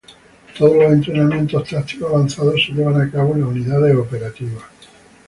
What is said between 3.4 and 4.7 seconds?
las unidades operativas.